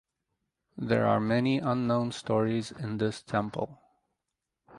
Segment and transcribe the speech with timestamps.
[0.79, 3.79] There are many unknown stories in this temple.